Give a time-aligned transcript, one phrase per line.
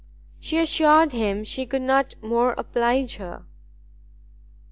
[0.39, 3.45] She assured him he could not more oblige her.